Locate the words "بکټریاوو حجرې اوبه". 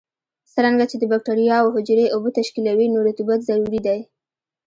1.11-2.29